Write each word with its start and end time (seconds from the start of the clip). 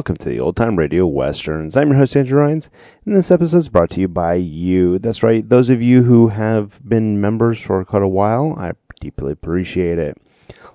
Welcome 0.00 0.16
to 0.16 0.30
the 0.30 0.40
Old 0.40 0.56
Time 0.56 0.76
Radio 0.76 1.06
Westerns. 1.06 1.76
I'm 1.76 1.88
your 1.88 1.98
host, 1.98 2.16
Andrew 2.16 2.40
Rhynes, 2.40 2.70
and 3.04 3.14
this 3.14 3.30
episode 3.30 3.58
is 3.58 3.68
brought 3.68 3.90
to 3.90 4.00
you 4.00 4.08
by 4.08 4.32
you. 4.32 4.98
That's 4.98 5.22
right, 5.22 5.46
those 5.46 5.68
of 5.68 5.82
you 5.82 6.04
who 6.04 6.28
have 6.28 6.80
been 6.82 7.20
members 7.20 7.60
for 7.60 7.84
quite 7.84 8.02
a 8.02 8.08
while, 8.08 8.56
I 8.58 8.72
deeply 8.98 9.32
appreciate 9.32 9.98
it. 9.98 10.16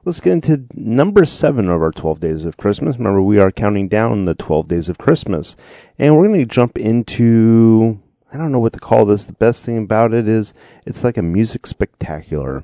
Let's 0.04 0.20
get 0.20 0.34
into 0.34 0.68
number 0.76 1.26
seven 1.26 1.70
of 1.70 1.82
our 1.82 1.92
12 1.92 2.20
days 2.20 2.46
of 2.46 2.58
Christmas. 2.58 2.98
Remember, 2.98 3.20
we 3.20 3.40
are 3.40 3.52
counting 3.52 3.88
down 3.88 4.26
the 4.26 4.36
12 4.36 4.68
days 4.68 4.90
of 4.90 5.00
Christmas, 5.00 5.56
and 5.98 6.16
we're 6.16 6.28
going 6.28 6.40
to 6.40 6.46
jump 6.46 6.78
into, 6.78 8.00
I 8.32 8.38
don't 8.38 8.52
know 8.52 8.60
what 8.60 8.74
to 8.74 8.80
call 8.80 9.06
this. 9.06 9.26
The 9.26 9.34
best 9.34 9.66
thing 9.66 9.80
about 9.80 10.14
it 10.14 10.30
is 10.30 10.54
it's 10.86 11.04
like 11.04 11.18
a 11.18 11.24
music 11.24 11.66
spectacular. 11.66 12.64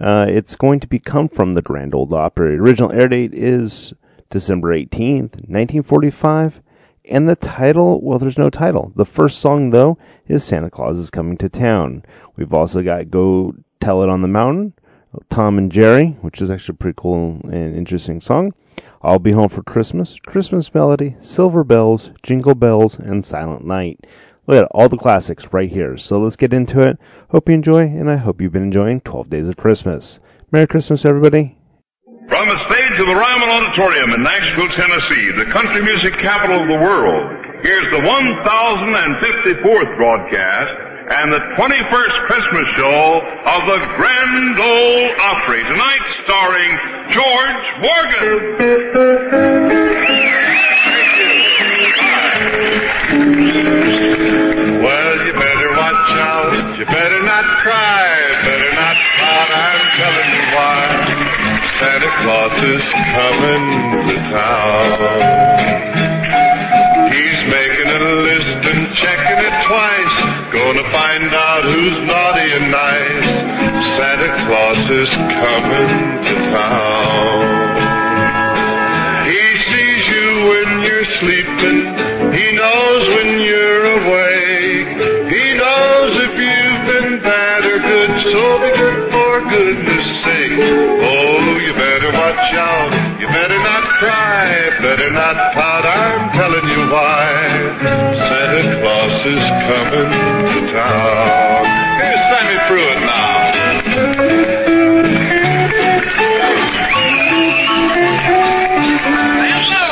Uh, 0.00 0.26
it's 0.28 0.56
going 0.56 0.80
to 0.80 0.88
be 0.88 0.98
come 0.98 1.28
from 1.28 1.54
the 1.54 1.62
Grand 1.62 1.94
Old 1.94 2.12
Opry. 2.12 2.56
Original 2.56 2.90
air 2.90 3.06
date 3.06 3.32
is 3.32 3.94
December 4.32 4.74
18th, 4.74 5.46
1945. 5.46 6.60
And 7.04 7.28
the 7.28 7.36
title, 7.36 8.00
well, 8.00 8.18
there's 8.18 8.38
no 8.38 8.50
title. 8.50 8.92
The 8.96 9.04
first 9.04 9.38
song, 9.38 9.70
though, 9.70 9.98
is 10.26 10.42
Santa 10.42 10.70
Claus 10.70 10.98
is 10.98 11.10
Coming 11.10 11.36
to 11.38 11.48
Town. 11.48 12.04
We've 12.36 12.52
also 12.52 12.82
got 12.82 13.10
Go 13.10 13.54
Tell 13.80 14.02
It 14.02 14.08
on 14.08 14.22
the 14.22 14.28
Mountain, 14.28 14.74
Tom 15.28 15.58
and 15.58 15.70
Jerry, 15.70 16.16
which 16.20 16.40
is 16.40 16.50
actually 16.50 16.74
a 16.74 16.78
pretty 16.78 16.96
cool 16.96 17.40
and 17.44 17.76
interesting 17.76 18.20
song. 18.20 18.54
I'll 19.02 19.18
Be 19.18 19.32
Home 19.32 19.48
for 19.48 19.62
Christmas, 19.62 20.18
Christmas 20.20 20.72
Melody, 20.72 21.16
Silver 21.18 21.64
Bells, 21.64 22.10
Jingle 22.22 22.54
Bells, 22.54 22.98
and 22.98 23.24
Silent 23.24 23.64
Night. 23.66 24.06
Look 24.46 24.64
at 24.64 24.70
all 24.70 24.88
the 24.88 24.96
classics 24.96 25.52
right 25.52 25.70
here. 25.70 25.98
So 25.98 26.20
let's 26.20 26.36
get 26.36 26.52
into 26.52 26.80
it. 26.80 26.98
Hope 27.30 27.48
you 27.48 27.54
enjoy, 27.54 27.82
and 27.82 28.08
I 28.08 28.16
hope 28.16 28.40
you've 28.40 28.52
been 28.52 28.62
enjoying 28.62 29.00
12 29.00 29.28
Days 29.28 29.48
of 29.48 29.56
Christmas. 29.56 30.20
Merry 30.52 30.68
Christmas, 30.68 31.04
everybody. 31.04 31.58
From 32.28 32.48
of 33.00 33.06
the 33.06 33.14
Ryman 33.14 33.48
Auditorium 33.48 34.12
in 34.12 34.22
Nashville, 34.22 34.68
Tennessee, 34.76 35.32
the 35.32 35.46
country 35.50 35.80
music 35.82 36.14
capital 36.20 36.60
of 36.60 36.68
the 36.68 36.80
world, 36.84 37.24
here's 37.62 37.88
the 37.90 38.00
1054th 38.00 39.96
broadcast 39.96 40.70
and 41.08 41.32
the 41.32 41.40
21st 41.56 42.26
Christmas 42.26 42.66
show 42.76 43.20
of 43.48 43.60
the 43.66 43.78
Grand 43.96 44.58
Ole 44.58 45.14
Opry, 45.20 45.62
tonight 45.64 46.04
starring 46.24 46.76
George 47.08 47.64
Morgan. 47.80 48.40
Well, 54.82 55.26
you 55.26 55.32
better 55.32 55.70
watch 55.76 56.10
out. 56.18 56.52
You 56.78 56.84
better 56.86 57.22
not 57.22 57.44
cry. 57.62 58.40
Better 58.44 58.72
not 58.74 58.96
pout. 59.16 59.50
I'm 59.52 59.80
telling 59.96 60.30
you 60.30 60.44
why. 60.56 61.11
Santa 61.82 62.12
Claus 62.22 62.54
is 62.62 62.86
coming 63.10 63.66
to 64.06 64.14
town. 64.30 64.94
He's 67.10 67.40
making 67.50 67.88
a 67.90 68.02
list 68.22 68.54
and 68.70 68.94
checking 68.94 69.40
it 69.48 69.56
twice. 69.66 70.16
Gonna 70.54 70.86
find 70.94 71.26
out 71.34 71.62
who's 71.64 71.98
naughty 72.06 72.48
and 72.54 72.70
nice. 72.70 73.26
Santa 73.98 74.30
Claus 74.46 74.80
is 74.92 75.10
coming 75.42 75.90
to 76.22 76.34
town. 76.54 77.42
He 79.26 79.42
sees 79.66 80.02
you 80.14 80.26
when 80.50 80.68
you're 80.86 81.08
sleeping. 81.18 81.78
He 82.30 82.44
knows 82.62 83.02
when 83.16 83.28
you're 83.40 83.61
Claus 99.22 99.34
is 99.36 99.46
coming 99.70 100.10
to 100.10 100.72
town. 100.72 101.62
Here's 102.00 102.22
Sammy 102.28 102.58
Pruitt 102.66 102.98
now. 103.02 103.32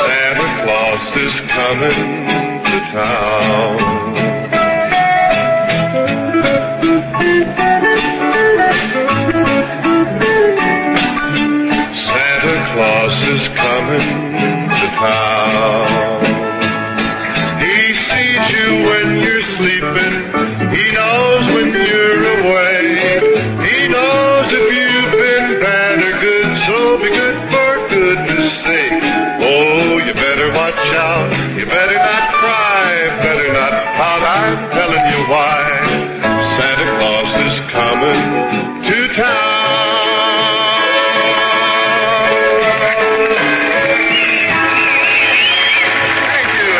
Santa 0.05 0.47
Claus 0.65 1.05
is 1.15 1.35
coming 1.47 2.01
to 2.65 2.77
town. 2.91 3.71
Santa 12.03 12.55
Claus 12.73 13.15
is 13.23 13.43
coming 13.55 14.07
to 14.71 14.87
town. 14.99 15.30
Good 27.11 27.37
for 27.51 27.69
goodness 27.89 28.47
sake. 28.65 29.03
Oh, 29.43 29.97
you 30.05 30.13
better 30.13 30.47
watch 30.53 30.79
out. 30.95 31.31
You 31.59 31.65
better 31.65 31.97
not 31.97 32.33
cry. 32.33 33.07
Better 33.21 33.53
not 33.53 33.73
pout. 33.95 34.23
I'm 34.23 34.71
telling 34.71 35.05
you 35.11 35.19
why. 35.29 35.61
Santa 36.57 36.87
Claus 36.97 37.29
is 37.45 37.55
coming 37.71 38.21
to 38.89 38.97
town. 39.15 40.71
Thank 45.21 46.49
you. 46.57 46.79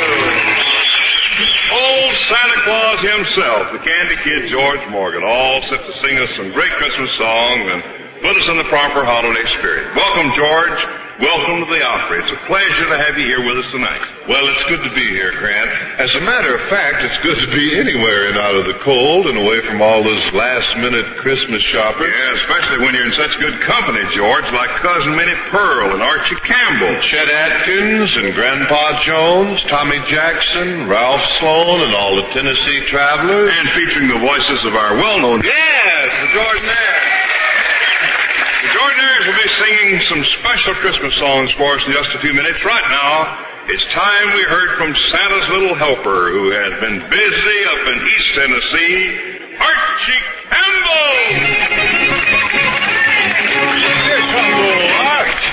Old 1.75 2.15
Santa 2.29 2.59
Claus 2.63 2.99
himself, 2.99 3.63
the 3.73 3.79
Candy 3.79 4.17
Kid 4.23 4.49
George 4.51 4.83
Morgan, 4.91 5.23
all 5.25 5.61
set 5.69 5.81
to 5.85 5.93
sing 6.03 6.17
us 6.17 6.29
some 6.37 6.51
great 6.51 6.71
Christmas 6.77 7.11
songs 7.17 7.65
and 7.71 7.81
put 8.21 8.37
us 8.37 8.47
in 8.47 8.57
the 8.57 8.69
proper 8.69 9.01
holiday 9.03 9.49
spirit. 9.57 9.95
Welcome, 9.97 10.29
George. 10.37 10.81
Welcome 11.21 11.61
to 11.61 11.69
the 11.69 11.81
Opry. 11.85 12.17
It's 12.25 12.33
a 12.33 12.41
pleasure 12.49 12.89
to 12.89 12.97
have 12.97 13.13
you 13.13 13.29
here 13.29 13.45
with 13.45 13.61
us 13.61 13.69
tonight. 13.69 14.01
Well, 14.25 14.41
it's 14.41 14.65
good 14.73 14.81
to 14.81 14.89
be 14.89 15.05
here, 15.05 15.29
Grant. 15.37 15.69
As 16.01 16.15
a 16.17 16.21
matter 16.21 16.57
of 16.57 16.65
fact, 16.65 17.05
it's 17.05 17.21
good 17.21 17.37
to 17.45 17.49
be 17.53 17.77
anywhere 17.77 18.29
and 18.29 18.41
out 18.41 18.57
of 18.57 18.65
the 18.65 18.77
cold 18.81 19.29
and 19.29 19.37
away 19.37 19.61
from 19.61 19.85
all 19.85 20.01
those 20.01 20.33
last-minute 20.33 21.21
Christmas 21.21 21.61
shoppers. 21.61 22.09
Yeah, 22.09 22.41
especially 22.41 22.81
when 22.81 22.97
you're 22.97 23.05
in 23.05 23.13
such 23.13 23.37
good 23.37 23.61
company, 23.61 24.01
George, 24.17 24.49
like 24.49 24.73
Cousin 24.81 25.13
Minnie 25.13 25.41
Pearl 25.53 25.93
and 25.93 26.01
Archie 26.01 26.41
Campbell. 26.41 26.97
Chet 27.05 27.29
Atkins 27.29 28.17
and 28.17 28.33
Grandpa 28.33 29.05
Jones, 29.05 29.61
Tommy 29.69 30.01
Jackson, 30.09 30.89
Ralph 30.89 31.21
Sloan, 31.37 31.85
and 31.85 31.93
all 31.93 32.17
the 32.17 32.33
Tennessee 32.33 32.81
travelers. 32.89 33.53
And 33.61 33.69
featuring 33.77 34.09
the 34.09 34.17
voices 34.17 34.65
of 34.65 34.73
our 34.73 34.97
well-known 34.97 35.45
Yes, 35.45 36.09
the 36.17 36.29
Jordanaires. 36.33 37.20
Will 39.21 39.33
be 39.33 39.49
singing 39.49 39.99
some 40.01 40.23
special 40.25 40.73
Christmas 40.81 41.13
songs 41.17 41.51
for 41.51 41.75
us 41.77 41.85
in 41.85 41.91
just 41.91 42.09
a 42.15 42.19
few 42.21 42.33
minutes. 42.33 42.57
Right 42.65 42.87
now, 42.89 43.37
it's 43.67 43.85
time 43.93 44.33
we 44.33 44.41
heard 44.49 44.79
from 44.79 44.95
Santa's 44.95 45.49
little 45.49 45.75
helper 45.75 46.31
who 46.31 46.49
has 46.49 46.71
been 46.81 46.97
busy 47.07 47.59
up 47.69 47.87
in 47.87 48.01
East 48.01 48.33
Tennessee, 48.33 49.45
Archie 49.61 50.40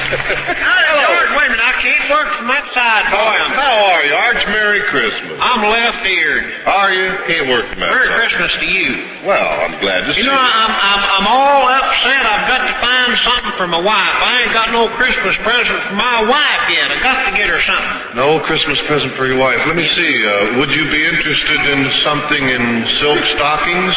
George, 0.08 1.30
wait 1.36 1.48
a 1.48 1.52
minute. 1.52 1.64
I 1.68 1.76
can't 1.84 2.06
work 2.08 2.28
from 2.40 2.48
that 2.48 2.64
side 2.72 3.04
How, 3.12 3.18
for 3.20 3.32
him. 3.36 3.50
how 3.58 3.74
are 3.92 4.02
you? 4.08 4.14
Arch, 4.28 4.42
Merry 4.48 4.80
Christmas. 4.88 5.36
I'm 5.40 5.60
left-eared. 5.60 6.44
Are 6.64 6.90
you? 6.92 7.08
Can't 7.28 7.46
work 7.52 7.66
from 7.72 7.80
that 7.84 7.92
Merry 7.92 8.08
side. 8.08 8.18
Christmas 8.24 8.52
to 8.64 8.66
you. 8.68 8.90
Well, 9.28 9.48
I'm 9.68 9.76
glad 9.80 10.08
to 10.08 10.14
see 10.16 10.24
You 10.24 10.28
You 10.28 10.32
know, 10.32 10.40
I'm, 10.40 10.72
I'm, 10.72 11.02
I'm 11.20 11.26
all 11.28 11.62
upset. 11.68 12.22
I've 12.24 12.46
got 12.48 12.62
to 12.64 12.74
find 12.80 13.10
something 13.20 13.54
for 13.60 13.68
my 13.68 13.82
wife. 13.82 14.16
I 14.24 14.32
ain't 14.46 14.54
got 14.56 14.68
no 14.72 14.88
Christmas 14.96 15.36
present 15.44 15.78
for 15.88 15.96
my 15.96 16.18
wife 16.24 16.64
yet. 16.72 16.88
I 16.92 16.98
got 17.04 17.28
to 17.28 17.32
get 17.36 17.48
her 17.52 17.60
something. 17.64 18.16
No 18.16 18.40
Christmas 18.48 18.80
present 18.88 19.12
for 19.20 19.26
your 19.28 19.36
wife. 19.38 19.60
Let 19.68 19.76
me 19.76 19.86
see. 19.92 20.24
Uh, 20.24 20.58
would 20.58 20.72
you 20.72 20.88
be 20.88 21.04
interested 21.04 21.60
in 21.76 21.90
something 22.00 22.42
in 22.48 22.86
silk 22.98 23.20
stockings? 23.36 23.94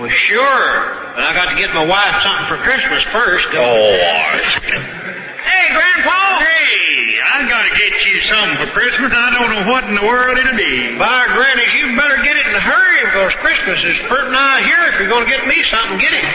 Well, 0.00 0.08
sure. 0.08 1.04
But 1.16 1.24
I 1.24 1.32
got 1.32 1.48
to 1.52 1.56
get 1.56 1.72
my 1.72 1.84
wife 1.84 2.16
something 2.20 2.46
for 2.48 2.60
Christmas 2.62 3.02
first. 3.08 3.48
Oh, 3.56 3.96
Art. 3.96 5.05
Hey, 5.46 5.70
Grandpa. 5.70 6.42
Hey, 6.42 7.22
I 7.22 7.46
gotta 7.46 7.72
get 7.78 7.94
you 8.02 8.16
something 8.26 8.56
for 8.58 8.68
Christmas. 8.74 9.14
I 9.14 9.30
don't 9.38 9.50
know 9.54 9.64
what 9.70 9.86
in 9.86 9.94
the 9.94 10.02
world 10.02 10.34
it'll 10.34 10.58
be. 10.58 10.98
By 10.98 11.22
granny, 11.30 11.66
you 11.78 11.94
better 11.94 12.18
get 12.26 12.34
it 12.34 12.46
in 12.50 12.54
a 12.54 12.64
hurry 12.66 13.00
because 13.06 13.34
Christmas 13.38 13.78
is 13.86 13.98
pretty 14.10 14.30
nigh 14.34 14.66
here. 14.66 14.82
If 14.90 14.98
you're 14.98 15.08
going 15.08 15.24
to 15.24 15.30
get 15.30 15.46
me 15.46 15.62
something, 15.70 15.98
get 16.02 16.10
it. 16.12 16.26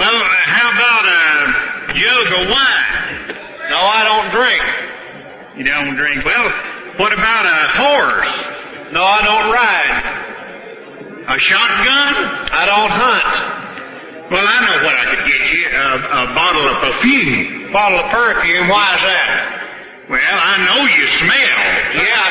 Well, 0.00 0.16
uh, 0.16 0.24
how 0.48 0.68
about 0.72 1.04
a 1.04 1.20
jug 1.92 2.26
of 2.32 2.44
wine? 2.48 3.36
No, 3.68 3.76
I 3.76 4.00
don't 4.08 4.28
drink. 4.32 4.64
You 5.60 5.64
don't 5.68 5.94
drink. 5.96 6.24
Well, 6.24 6.48
what 6.96 7.12
about 7.12 7.44
a 7.44 7.58
horse? 7.76 8.32
No, 8.96 9.04
I 9.04 9.20
don't 9.28 9.46
ride. 9.52 10.22
A 11.28 11.38
shotgun? 11.38 12.12
I 12.48 12.64
don't 12.64 12.92
hunt. 12.96 14.32
Well, 14.32 14.44
I 14.48 14.58
know 14.64 14.76
what 14.84 14.96
I 14.96 15.04
could 15.12 15.24
get 15.28 15.42
you. 15.52 15.68
A, 15.76 15.84
a 16.08 16.34
bottle 16.34 16.66
of 16.72 16.76
perfume. 16.80 17.61
Bottle 17.72 17.98
of 17.98 18.10
perfume. 18.12 18.68
Why 18.68 18.94
is 18.94 19.00
that? 19.00 19.62
Well, 20.10 20.20
I 20.20 20.54
know 20.68 20.84
you 20.92 21.06
smell. 21.24 21.60
Yeah. 22.04 22.28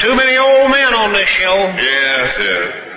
Too 0.00 0.16
many 0.16 0.38
old 0.38 0.70
men 0.70 0.94
on 0.94 1.12
this 1.12 1.28
show. 1.28 1.56
Yes, 1.76 2.34
yes. 2.38 2.90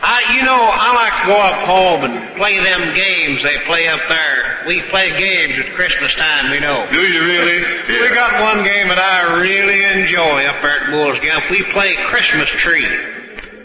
I, 0.00 0.36
you 0.36 0.42
know, 0.44 0.56
I 0.72 0.94
like 0.96 1.12
to 1.20 1.26
go 1.28 1.36
up 1.36 1.68
home 1.68 2.04
and 2.08 2.36
play 2.36 2.56
them 2.60 2.94
games 2.94 3.42
they 3.42 3.58
play 3.66 3.88
up 3.88 4.00
there. 4.08 4.64
We 4.66 4.80
play 4.88 5.10
games 5.18 5.58
at 5.58 5.74
Christmas 5.74 6.14
time, 6.14 6.52
you 6.52 6.60
know. 6.60 6.86
Do 6.88 7.00
you 7.00 7.20
really? 7.24 7.60
We 7.88 8.14
got 8.14 8.40
one 8.40 8.64
game 8.64 8.88
that 8.88 8.96
I 9.00 9.40
really 9.40 9.84
enjoy 10.00 10.48
up 10.48 10.62
there 10.62 10.80
at 10.80 10.90
Bull's 10.90 11.20
Gap. 11.20 11.50
We 11.50 11.62
play 11.72 11.96
Christmas 12.06 12.48
tree. 12.56 12.88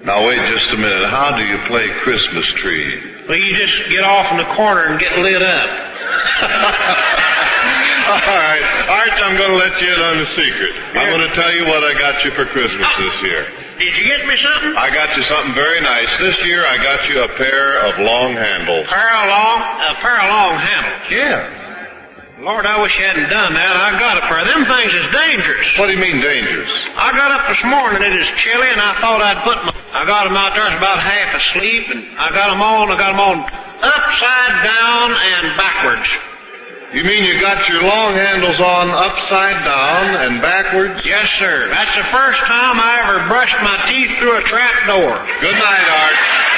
Now 0.03 0.25
wait 0.27 0.43
just 0.51 0.73
a 0.73 0.77
minute. 0.77 1.07
How 1.09 1.37
do 1.37 1.45
you 1.45 1.59
play 1.67 1.87
Christmas 2.03 2.47
tree? 2.55 3.10
Well, 3.27 3.37
you 3.37 3.55
just 3.55 3.89
get 3.89 4.03
off 4.03 4.31
in 4.31 4.37
the 4.37 4.49
corner 4.55 4.87
and 4.89 4.99
get 4.99 5.17
lit 5.17 5.41
up. 5.41 5.69
All 8.11 8.37
right, 8.37 8.65
Arch, 8.89 9.17
I'm 9.23 9.37
going 9.37 9.51
to 9.51 9.59
let 9.61 9.79
you 9.79 9.87
in 9.87 10.01
on 10.01 10.17
a 10.19 10.27
secret. 10.35 10.73
I'm 10.97 11.09
going 11.15 11.29
to 11.29 11.33
tell 11.35 11.53
you 11.55 11.65
what 11.65 11.83
I 11.83 11.93
got 11.95 12.25
you 12.25 12.31
for 12.31 12.45
Christmas 12.45 12.87
this 12.97 13.15
year. 13.23 13.47
Did 13.79 13.97
you 13.97 14.05
get 14.05 14.27
me 14.27 14.35
something? 14.37 14.75
I 14.77 14.93
got 14.93 15.15
you 15.15 15.23
something 15.25 15.55
very 15.55 15.81
nice. 15.81 16.09
This 16.19 16.37
year 16.45 16.61
I 16.61 16.77
got 16.77 17.09
you 17.09 17.23
a 17.23 17.29
pair 17.33 17.81
of 17.87 17.97
long 17.97 18.37
handles. 18.37 18.85
Pair 18.85 19.09
of 19.09 19.25
long, 19.31 19.57
a 19.63 19.95
pair 20.01 20.17
of 20.21 20.27
long 20.29 20.53
handles. 20.59 21.09
Yeah. 21.09 21.61
Lord, 22.41 22.65
I 22.65 22.81
wish 22.81 22.97
you 22.97 23.05
hadn't 23.05 23.29
done 23.29 23.53
that. 23.53 23.73
I 23.73 23.97
got 23.97 24.17
a 24.17 24.23
pair. 24.25 24.41
Them 24.45 24.65
things 24.65 24.93
is 24.93 25.07
dangerous. 25.13 25.65
What 25.77 25.89
do 25.89 25.93
you 25.93 26.01
mean 26.01 26.21
dangerous? 26.21 26.73
I 26.93 27.13
got 27.13 27.29
up 27.37 27.49
this 27.49 27.63
morning, 27.65 28.01
it 28.01 28.17
is 28.17 28.29
chilly, 28.37 28.69
and 28.69 28.81
I 28.81 28.97
thought 29.01 29.21
I'd 29.21 29.41
put 29.45 29.57
my, 29.65 29.73
I 29.91 30.07
got 30.07 30.23
them 30.23 30.39
out 30.39 30.55
there, 30.55 30.67
it's 30.71 30.79
about 30.79 30.99
half 31.03 31.35
asleep, 31.35 31.91
and 31.91 32.15
I 32.15 32.31
got 32.31 32.55
them 32.55 32.63
on, 32.63 32.87
I 32.87 32.95
got 32.95 33.11
them 33.11 33.19
on 33.19 33.37
upside 33.43 34.55
down 34.63 35.07
and 35.11 35.45
backwards. 35.59 36.07
You 36.95 37.03
mean 37.03 37.23
you 37.23 37.39
got 37.39 37.67
your 37.67 37.83
long 37.83 38.15
handles 38.15 38.59
on 38.59 38.91
upside 38.91 39.63
down 39.63 40.19
and 40.19 40.41
backwards? 40.41 41.03
Yes, 41.03 41.27
sir. 41.39 41.67
That's 41.71 41.95
the 41.95 42.07
first 42.11 42.39
time 42.47 42.79
I 42.79 43.03
ever 43.03 43.27
brushed 43.31 43.59
my 43.63 43.79
teeth 43.87 44.11
through 44.19 44.39
a 44.39 44.43
trap 44.43 44.75
door. 44.87 45.15
Good 45.39 45.55
night, 45.55 45.87
Art. 45.87 46.50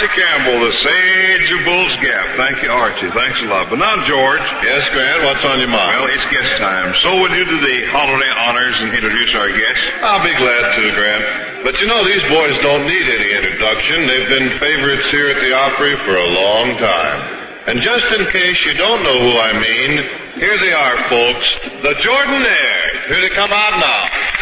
Archie 0.00 0.16
Campbell, 0.16 0.64
the 0.64 0.72
sage 0.80 1.52
of 1.52 1.60
Bull's 1.68 1.92
Gap. 2.00 2.32
Thank 2.40 2.64
you, 2.64 2.72
Archie. 2.72 3.12
Thanks 3.12 3.36
a 3.42 3.44
lot. 3.52 3.68
But 3.68 3.84
now, 3.84 4.00
George. 4.08 4.40
Yes, 4.64 4.88
Grant, 4.96 5.28
what's 5.28 5.44
on 5.44 5.60
your 5.60 5.68
mind? 5.68 6.00
Well, 6.00 6.08
it's 6.08 6.24
guest 6.32 6.56
time. 6.56 6.96
So 6.96 7.20
will 7.20 7.28
you 7.36 7.44
do 7.44 7.60
the 7.60 7.84
holiday 7.92 8.32
honors 8.48 8.80
and 8.80 8.96
introduce 8.96 9.36
our 9.36 9.52
guests? 9.52 9.84
I'll 10.00 10.24
be 10.24 10.32
glad 10.40 10.72
to, 10.72 10.84
Grant. 10.96 11.24
But 11.68 11.84
you 11.84 11.86
know, 11.92 12.00
these 12.00 12.24
boys 12.32 12.56
don't 12.64 12.88
need 12.88 13.06
any 13.12 13.44
introduction. 13.44 14.08
They've 14.08 14.30
been 14.40 14.48
favorites 14.56 15.12
here 15.12 15.36
at 15.36 15.36
the 15.36 15.52
Opry 15.68 15.92
for 16.08 16.16
a 16.16 16.28
long 16.32 16.80
time. 16.80 17.20
And 17.68 17.84
just 17.84 18.08
in 18.16 18.24
case 18.32 18.64
you 18.64 18.72
don't 18.80 19.04
know 19.04 19.18
who 19.20 19.36
I 19.36 19.52
mean, 19.52 20.00
here 20.40 20.56
they 20.64 20.72
are, 20.72 20.96
folks. 21.12 21.60
The 21.84 21.92
Jordanaires. 22.00 23.04
Here 23.04 23.20
they 23.20 23.36
come 23.36 23.52
out 23.52 23.76
now. 23.76 24.39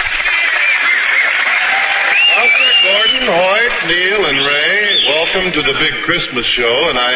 Gordon, 2.89 3.29
Hoyt, 3.29 3.77
Neil, 3.85 4.23
and 4.33 4.39
Ray, 4.41 4.81
welcome 5.13 5.47
to 5.53 5.61
the 5.61 5.77
big 5.77 5.93
Christmas 6.09 6.47
show, 6.57 6.73
and 6.89 6.97
I 6.97 7.13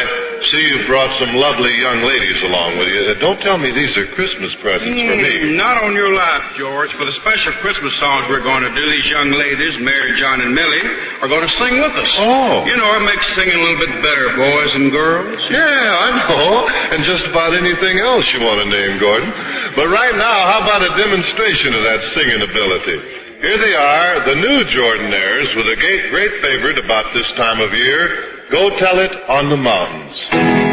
see 0.53 0.61
you've 0.69 0.85
brought 0.85 1.09
some 1.17 1.33
lovely 1.33 1.73
young 1.81 2.05
ladies 2.05 2.37
along 2.45 2.77
with 2.77 2.93
you. 2.93 3.09
Uh, 3.09 3.17
Don't 3.17 3.41
tell 3.41 3.57
me 3.57 3.71
these 3.73 3.89
are 3.97 4.05
Christmas 4.13 4.53
presents 4.61 4.93
for 5.01 5.17
me. 5.17 5.33
Mm, 5.49 5.57
Not 5.57 5.81
on 5.83 5.97
your 5.97 6.13
life, 6.13 6.45
George. 6.61 6.93
For 6.93 7.05
the 7.09 7.15
special 7.25 7.53
Christmas 7.65 7.89
songs 7.97 8.29
we're 8.29 8.45
going 8.45 8.61
to 8.61 8.69
do, 8.69 8.83
these 8.85 9.09
young 9.09 9.33
ladies, 9.33 9.73
Mary, 9.81 10.13
John, 10.13 10.41
and 10.45 10.53
Millie, 10.53 10.85
are 11.25 11.29
going 11.31 11.41
to 11.41 11.53
sing 11.57 11.73
with 11.81 11.95
us. 11.97 12.11
Oh. 12.21 12.69
You 12.69 12.77
know, 12.77 12.89
it 13.01 13.05
makes 13.09 13.25
singing 13.33 13.57
a 13.57 13.63
little 13.65 13.81
bit 13.81 13.93
better, 14.05 14.27
boys 14.37 14.71
and 14.77 14.91
girls. 14.93 15.41
Yeah, 15.49 15.57
I 16.05 16.09
know. 16.29 16.69
And 16.93 17.01
just 17.01 17.25
about 17.33 17.57
anything 17.57 17.97
else 17.97 18.29
you 18.29 18.45
want 18.45 18.61
to 18.61 18.67
name, 18.69 19.01
Gordon. 19.01 19.33
But 19.73 19.89
right 19.89 20.13
now, 20.13 20.37
how 20.53 20.61
about 20.61 20.85
a 20.85 20.93
demonstration 21.01 21.73
of 21.73 21.81
that 21.81 21.97
singing 22.13 22.45
ability? 22.45 23.12
Here 23.43 23.57
they 23.57 23.75
are, 23.75 24.25
the 24.25 24.35
new 24.35 24.63
Jordanaires, 24.63 25.53
with 25.53 25.67
a 25.67 25.75
great, 25.75 26.09
great 26.11 26.41
favorite 26.41 26.79
about 26.79 27.13
this 27.13 27.29
time 27.35 27.59
of 27.59 27.73
year. 27.73 28.47
Go 28.49 28.69
tell 28.79 28.99
it 28.99 29.11
on 29.27 29.49
the 29.49 29.57
mountains. 29.57 30.72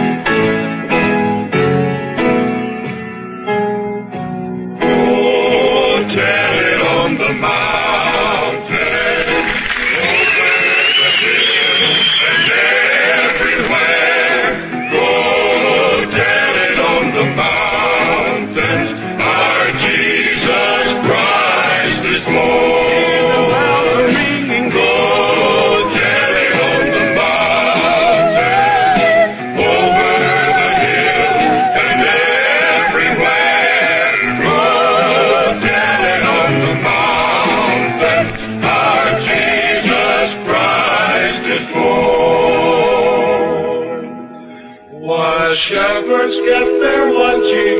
Shepherds 45.70 46.36
kept 46.48 46.74
their 46.82 47.12
watching, 47.14 47.78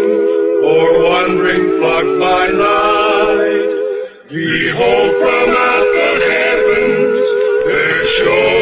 or 0.62 1.02
wandering 1.02 1.78
flock 1.78 2.06
by 2.20 2.48
night? 2.48 3.70
Behold, 4.28 5.10
from 5.18 5.48
out 5.66 5.86
the 5.98 6.10
heavens 6.30 7.26
there 7.66 8.06
shone 8.14 8.59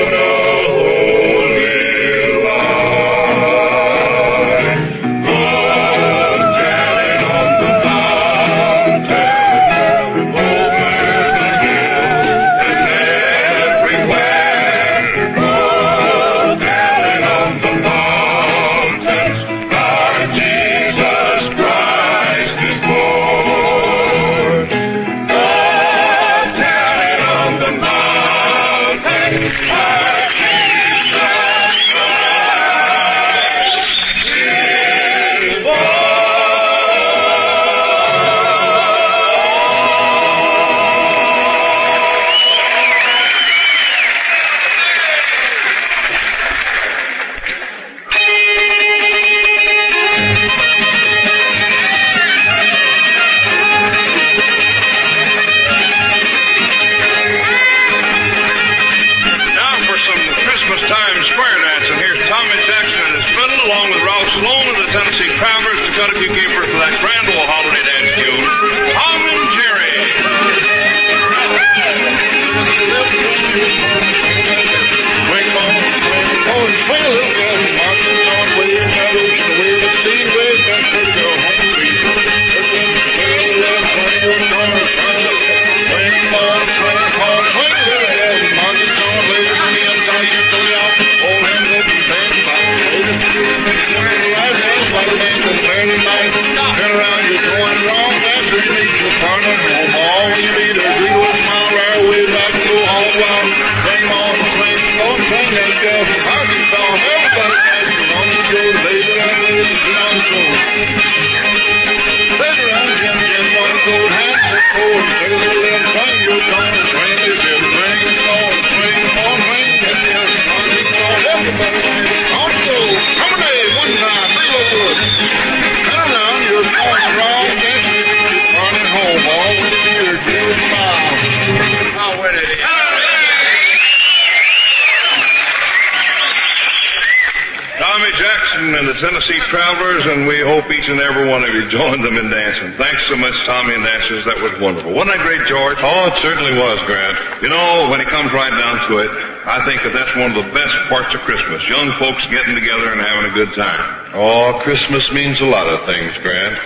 Tennessee 139.00 139.40
travelers, 139.48 140.06
and 140.06 140.26
we 140.26 140.38
hope 140.42 140.66
each 140.70 140.88
and 140.88 141.00
every 141.00 141.28
one 141.30 141.42
of 141.42 141.50
you 141.54 141.70
joined 141.70 142.02
them 142.02 142.18
in 142.18 142.26
dancing. 142.28 142.74
Thanks 142.78 143.02
so 143.06 143.16
much, 143.16 143.34
Tommy 143.46 143.74
and 143.74 143.84
Ashes. 143.84 144.24
That 144.26 144.42
was 144.42 144.54
wonderful. 144.60 144.92
Wasn't 144.92 145.14
that 145.14 145.22
great, 145.22 145.46
George? 145.46 145.78
Oh, 145.80 146.10
it 146.10 146.16
certainly 146.18 146.54
was, 146.54 146.78
Grant. 146.86 147.42
You 147.42 147.48
know, 147.48 147.88
when 147.90 148.02
it 148.02 148.10
comes 148.10 148.34
right 148.34 148.50
down 148.50 148.88
to 148.90 148.98
it, 148.98 149.10
I 149.48 149.64
think 149.64 149.80
that 149.86 149.94
that's 149.94 150.12
one 150.18 150.34
of 150.34 150.38
the 150.38 150.50
best 150.52 150.76
parts 150.90 151.14
of 151.14 151.22
Christmas. 151.22 151.62
Young 151.70 151.88
folks 151.96 152.20
getting 152.28 152.58
together 152.58 152.92
and 152.92 153.00
having 153.00 153.30
a 153.30 153.34
good 153.34 153.54
time. 153.56 154.12
Oh, 154.12 154.60
Christmas 154.66 155.06
means 155.10 155.40
a 155.40 155.48
lot 155.48 155.66
of 155.66 155.86
things, 155.86 156.12
Grant. 156.20 156.58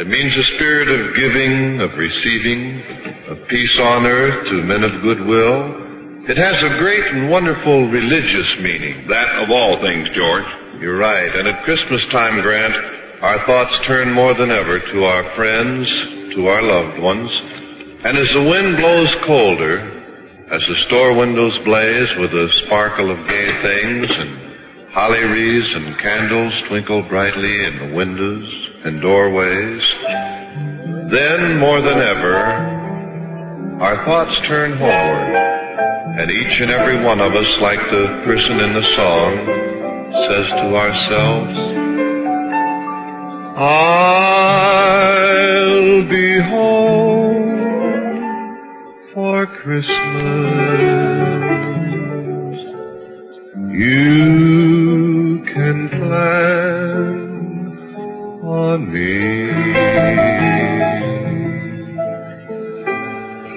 It 0.00 0.08
means 0.08 0.34
a 0.34 0.42
spirit 0.56 0.88
of 0.90 1.14
giving, 1.14 1.80
of 1.80 1.94
receiving, 1.94 2.82
of 3.28 3.46
peace 3.46 3.78
on 3.78 4.06
earth 4.06 4.48
to 4.50 4.64
men 4.64 4.82
of 4.82 5.00
goodwill. 5.00 6.26
It 6.26 6.36
has 6.36 6.62
a 6.64 6.78
great 6.80 7.06
and 7.06 7.30
wonderful 7.30 7.86
religious 7.92 8.48
meaning. 8.58 9.06
That 9.08 9.28
of 9.44 9.50
all 9.52 9.80
things, 9.80 10.08
George. 10.16 10.63
You're 10.80 10.98
right. 10.98 11.34
And 11.36 11.46
at 11.48 11.64
Christmas 11.64 12.04
time, 12.10 12.40
Grant, 12.42 12.74
our 13.22 13.46
thoughts 13.46 13.78
turn 13.86 14.12
more 14.12 14.34
than 14.34 14.50
ever 14.50 14.80
to 14.80 15.04
our 15.04 15.34
friends, 15.34 15.88
to 16.34 16.46
our 16.48 16.62
loved 16.62 16.98
ones. 16.98 17.30
And 18.04 18.18
as 18.18 18.28
the 18.32 18.42
wind 18.42 18.76
blows 18.76 19.14
colder, 19.24 20.46
as 20.50 20.66
the 20.66 20.74
store 20.76 21.14
windows 21.14 21.58
blaze 21.64 22.14
with 22.16 22.34
a 22.34 22.50
sparkle 22.52 23.10
of 23.10 23.28
gay 23.28 23.62
things 23.62 24.14
and 24.14 24.92
holly 24.92 25.24
wreaths 25.24 25.72
and 25.74 25.98
candles 25.98 26.52
twinkle 26.68 27.02
brightly 27.02 27.64
in 27.64 27.78
the 27.78 27.94
windows 27.94 28.68
and 28.84 29.00
doorways, 29.00 29.94
then 31.10 31.58
more 31.58 31.80
than 31.80 31.98
ever, 31.98 32.34
our 33.80 34.04
thoughts 34.04 34.38
turn 34.40 34.72
homeward. 34.72 35.34
And 36.16 36.30
each 36.30 36.60
and 36.60 36.70
every 36.70 37.02
one 37.02 37.20
of 37.20 37.34
us, 37.34 37.60
like 37.60 37.80
the 37.90 38.22
person 38.24 38.60
in 38.60 38.74
the 38.74 38.82
song, 38.82 39.73
says 40.14 40.46
to 40.48 40.76
ourselves, 40.76 41.58
I'll 44.36 44.94
be 46.08 46.38
home 46.38 47.50
for 49.12 49.46
Christmas. 49.46 49.90
You 53.72 55.44
can 55.52 55.88
plan 55.88 57.14
on 58.44 58.92
me. 58.92 59.14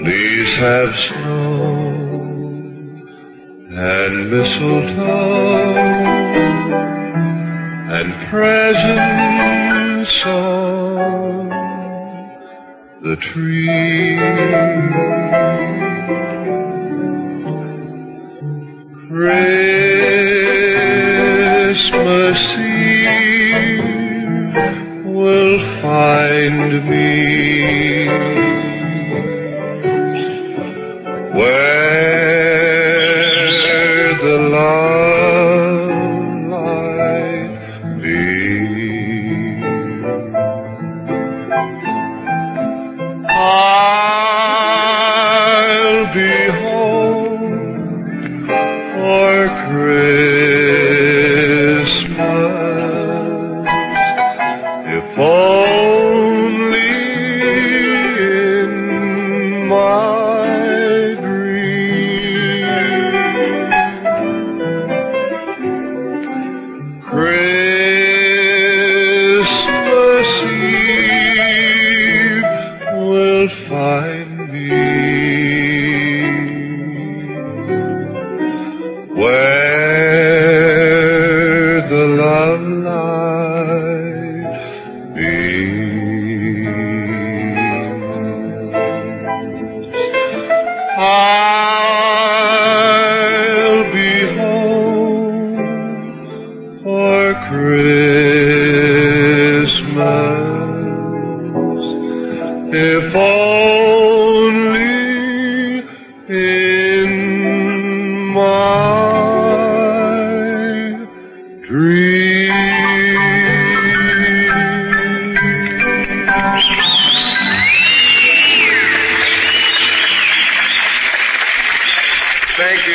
Please 0.03 0.53
have 0.55 0.89
snow 0.99 1.97
and 3.69 4.31
mistletoe 4.31 6.16
and 7.99 8.29
presents 8.29 10.13
on 10.27 11.49
the 13.01 13.15
tree. 13.15 14.17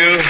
You. 0.02 0.22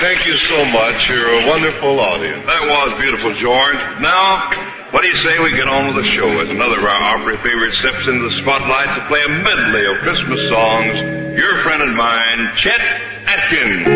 Thank 0.00 0.26
you 0.26 0.36
so 0.36 0.64
much. 0.66 1.08
You're 1.08 1.40
a 1.40 1.46
wonderful 1.46 2.00
audience. 2.00 2.44
That 2.46 2.62
was 2.68 3.00
beautiful, 3.00 3.32
George. 3.40 3.80
Now, 4.02 4.50
what 4.92 5.02
do 5.02 5.08
you 5.08 5.16
say 5.24 5.38
we 5.40 5.52
get 5.56 5.68
on 5.68 5.94
with 5.94 6.04
the 6.04 6.10
show 6.10 6.28
as 6.28 6.48
another 6.50 6.78
of 6.78 6.84
our 6.84 7.16
Opry 7.16 7.36
favorites 7.40 7.78
steps 7.80 8.04
into 8.06 8.28
the 8.28 8.34
spotlight 8.42 8.90
to 8.98 9.06
play 9.08 9.22
a 9.24 9.28
medley 9.40 9.86
of 9.88 9.96
Christmas 10.04 10.40
songs? 10.50 10.94
Your 11.38 11.62
friend 11.62 11.82
and 11.82 11.96
mine, 11.96 12.52
Chet 12.56 12.80
Atkins. 13.26 13.88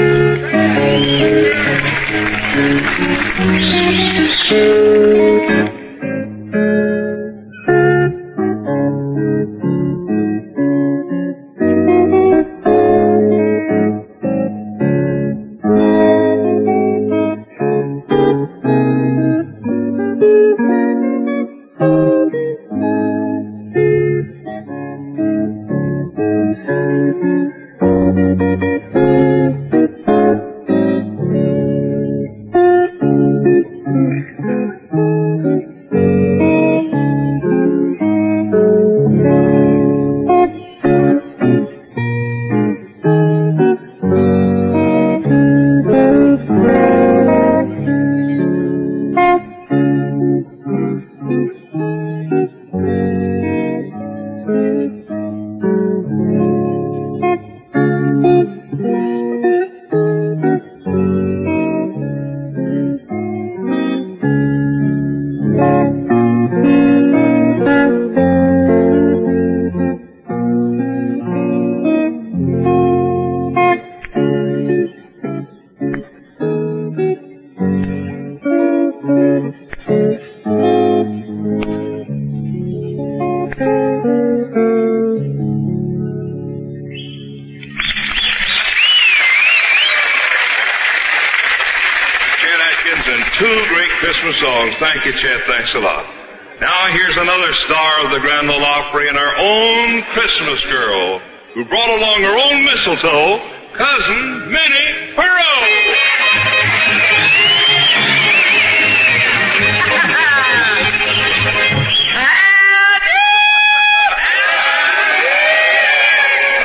Mistletoe, 102.89 103.39
cousin 103.77 104.49
Minnie 104.49 105.13
Pearl. 105.15 105.29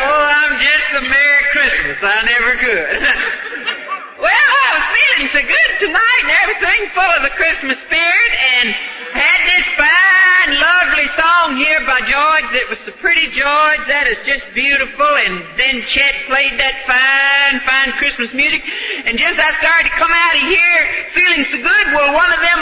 Oh, 0.06 0.20
I'm 0.20 0.60
just 0.60 0.90
a 0.96 1.02
Merry 1.02 1.44
Christmas. 1.52 1.98
I 2.02 2.24
never 2.26 2.56
could. 2.60 2.78
well, 4.20 4.32
I 4.32 4.70
was 4.76 4.86
feeling 4.96 5.30
so 5.34 5.42
good 5.42 5.72
tonight 5.80 6.22
and 6.24 6.32
everything 6.44 6.80
full 6.94 7.12
of 7.18 7.24
the 7.24 7.34
Christmas 7.36 7.78
spirit 7.88 8.32
and 8.60 8.76
had 9.14 9.40
this 9.48 9.66
fine, 9.80 10.52
lovely 10.60 11.08
song 11.18 11.58
here 11.58 11.80
by 11.86 12.00
George 12.00 12.48
that 12.54 12.66
was 12.70 12.80
so 12.86 12.92
pretty, 13.00 13.28
George. 13.32 13.82
That 13.88 14.08
is 14.08 14.20
just 14.28 14.54
beautiful. 14.54 14.93
And 15.74 15.82
Chet 15.90 16.30
played 16.30 16.54
that 16.62 16.86
fine, 16.86 17.58
fine 17.66 17.98
Christmas 17.98 18.30
music. 18.30 18.62
And 19.10 19.18
just 19.18 19.42
I 19.42 19.50
started 19.58 19.90
to 19.90 19.96
come 19.98 20.14
out 20.14 20.34
of 20.38 20.46
here 20.46 20.82
feeling 21.18 21.44
so 21.50 21.58
good, 21.66 21.86
well, 21.98 22.14
one 22.14 22.30
of 22.30 22.42
them 22.46 22.62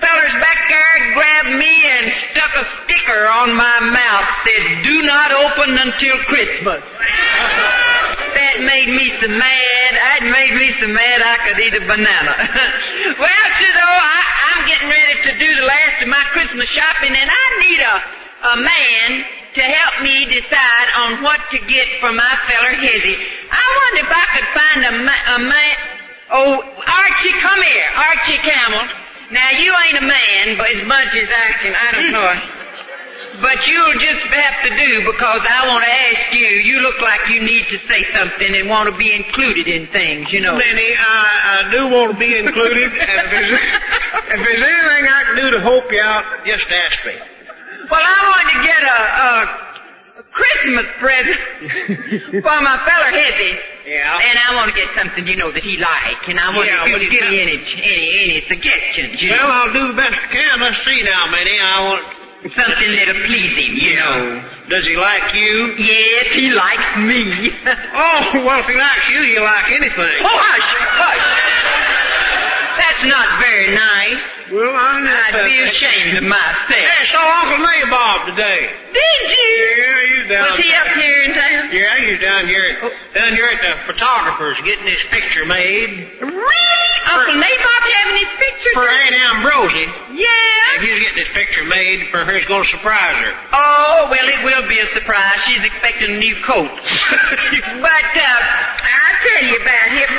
fellers 0.00 0.36
back 0.40 0.56
there 0.64 1.12
grabbed 1.12 1.60
me 1.60 1.68
and 1.68 2.04
stuck 2.32 2.48
a 2.56 2.64
sticker 2.88 3.20
on 3.36 3.52
my 3.52 3.92
mouth 3.92 4.28
said, 4.48 4.80
do 4.80 4.96
not 5.04 5.28
open 5.44 5.76
until 5.76 6.16
Christmas. 6.24 6.80
that 8.40 8.64
made 8.64 8.96
me 8.96 9.12
so 9.20 9.28
mad. 9.28 9.90
That 10.00 10.24
made 10.24 10.56
me 10.56 10.72
so 10.80 10.88
mad 10.88 11.18
I 11.20 11.36
could 11.44 11.60
eat 11.60 11.76
a 11.76 11.84
banana. 11.84 12.32
well, 13.28 13.44
you 13.60 13.70
know, 13.76 13.92
I, 13.92 14.20
I'm 14.56 14.62
getting 14.64 14.88
ready 14.88 15.16
to 15.20 15.32
do 15.36 15.48
the 15.52 15.66
last 15.68 16.00
of 16.00 16.08
my 16.08 16.24
Christmas 16.32 16.64
shopping 16.72 17.12
and 17.12 17.28
I 17.28 17.44
need 17.60 17.80
a, 17.84 17.94
a 18.40 18.54
man 18.56 19.36
to 19.58 19.64
help 19.64 20.02
me 20.02 20.24
decide 20.26 20.88
on 21.04 21.22
what 21.22 21.40
to 21.50 21.58
get 21.66 21.86
for 22.00 22.12
my 22.12 22.32
feller 22.46 22.74
Hezzy. 22.78 23.16
I 23.50 23.64
wonder 23.78 24.00
if 24.06 24.10
I 24.10 24.26
could 24.34 24.48
find 24.54 24.78
a, 24.86 24.92
ma- 25.04 25.26
a 25.34 25.38
man. 25.48 25.76
Oh, 26.30 26.62
Archie, 26.62 27.36
come 27.40 27.62
here. 27.62 27.88
Archie 27.96 28.38
Campbell. 28.38 28.86
Now 29.30 29.50
you 29.50 29.74
ain't 29.86 29.98
a 29.98 30.06
man, 30.06 30.56
but 30.56 30.68
as 30.70 30.86
much 30.86 31.10
as 31.14 31.28
I 31.28 31.52
can, 31.60 31.74
I 31.74 31.88
don't 31.92 32.12
know. 32.12 32.54
But 33.40 33.68
you'll 33.68 33.92
just 34.00 34.26
have 34.34 34.64
to 34.66 34.76
do 34.76 35.00
because 35.06 35.40
I 35.46 35.68
want 35.68 35.84
to 35.84 35.90
ask 35.90 36.34
you. 36.34 36.46
You 36.46 36.80
look 36.82 37.00
like 37.00 37.28
you 37.30 37.40
need 37.44 37.66
to 37.68 37.78
say 37.86 38.04
something 38.12 38.52
and 38.52 38.68
want 38.68 38.90
to 38.90 38.96
be 38.96 39.14
included 39.14 39.68
in 39.68 39.86
things, 39.88 40.32
you 40.32 40.40
know. 40.40 40.54
Minnie, 40.56 40.94
I, 40.98 41.62
I 41.66 41.70
do 41.70 41.88
want 41.88 42.12
to 42.12 42.18
be 42.18 42.36
included, 42.36 42.90
and 42.90 42.92
if 42.98 43.30
there's, 43.30 43.50
if 43.52 44.40
there's 44.42 44.62
anything 44.64 45.04
I 45.06 45.22
can 45.26 45.36
do 45.36 45.50
to 45.52 45.60
help 45.60 45.92
you 45.92 46.00
out, 46.00 46.24
just 46.46 46.66
ask 46.68 47.06
me. 47.06 47.14
Well, 47.90 48.00
I 48.04 48.18
wanted 48.28 48.48
to 48.52 48.60
get 48.66 48.80
a, 48.84 48.98
a, 49.24 49.32
Christmas 50.32 50.86
present 51.00 51.40
for 52.44 52.56
my 52.62 52.76
feller 52.86 53.10
Hezzy. 53.10 53.58
Yeah. 53.86 54.20
And 54.28 54.36
I 54.46 54.54
want 54.54 54.68
to 54.70 54.76
get 54.76 54.88
something, 54.96 55.26
you 55.26 55.36
know, 55.36 55.50
that 55.50 55.64
he 55.64 55.78
like. 55.78 56.28
And 56.28 56.38
I 56.38 56.54
want 56.54 56.68
Yeah, 56.68 56.84
you 56.86 56.98
to 56.98 57.08
give 57.08 57.24
me 57.30 57.40
any, 57.40 57.56
any, 57.58 58.08
any 58.36 58.40
suggestions, 58.46 59.22
you 59.22 59.30
Well, 59.32 59.48
know. 59.48 59.54
I'll 59.54 59.72
do 59.72 59.88
the 59.88 59.96
best 59.96 60.12
I 60.14 60.26
can. 60.28 60.60
Let's 60.60 60.84
see 60.86 61.02
now, 61.02 61.26
Minnie. 61.32 61.58
I 61.58 61.76
want, 61.88 62.04
Something 62.54 62.92
that'll 62.94 63.24
please 63.26 63.50
him, 63.58 63.74
you 63.82 63.96
know. 63.98 64.44
does 64.68 64.86
he 64.86 64.94
like 64.96 65.34
you? 65.34 65.74
Yes, 65.76 66.26
he 66.38 66.54
likes 66.54 66.86
me. 67.02 67.50
Oh, 67.98 68.44
well, 68.46 68.60
if 68.60 68.66
he 68.70 68.76
likes 68.78 69.10
you, 69.10 69.20
he'll 69.34 69.42
like 69.42 69.70
anything. 69.74 70.22
Oh, 70.22 70.38
hush, 70.38 70.70
hush. 71.02 71.26
That's 72.98 73.14
not 73.14 73.38
very 73.38 73.70
nice. 73.70 74.22
Well, 74.50 74.74
I'm 74.74 75.06
just, 75.06 75.34
I'd 75.34 75.46
be 75.46 75.62
ashamed 75.70 76.18
of 76.18 76.24
myself. 76.26 76.66
Hey, 76.66 77.06
saw 77.14 77.46
Uncle 77.46 77.62
Nabob 77.62 78.34
today. 78.34 78.74
Did 78.90 79.22
you? 79.30 79.54
Yeah, 79.54 80.02
he's 80.02 80.26
down. 80.26 80.50
Was 80.50 80.58
he 80.58 80.74
up 80.74 80.90
here 80.98 81.18
in 81.22 81.30
town? 81.30 81.62
Yeah, 81.70 81.94
he's 82.02 82.18
down 82.18 82.48
here, 82.48 82.90
down 83.14 83.34
here 83.38 83.46
at 83.54 83.62
the 83.62 83.78
photographer's 83.86 84.58
getting 84.64 84.86
his 84.86 84.98
picture 85.10 85.46
made 85.46 86.10
Really? 86.18 86.74
Uncle 87.06 87.38
Nabob 87.38 87.82
having 87.86 88.18
his 88.18 88.34
picture 88.34 88.74
for? 88.74 88.82
Aunt 88.82 89.14
Ambrosie. 89.30 89.86
Yeah. 90.18 90.74
If 90.74 90.82
he's 90.82 90.98
getting 90.98 91.22
his 91.22 91.32
picture 91.38 91.64
made 91.70 92.08
for 92.10 92.24
her. 92.24 92.34
He's 92.34 92.50
going 92.50 92.64
to 92.64 92.70
surprise 92.70 93.22
her. 93.22 93.32
Oh, 93.52 94.08
well, 94.10 94.26
it 94.26 94.42
will 94.42 94.66
be 94.66 94.80
a 94.80 94.86
surprise. 94.90 95.38
She's 95.46 95.64
expecting 95.64 96.16
a 96.16 96.18
new 96.18 96.34
coat. 96.42 96.66
but, 97.78 98.10
uh, 98.10 98.42
I'll 98.90 99.18
tell 99.22 99.44
you 99.46 99.54
about 99.54 99.88
him. 99.94 100.10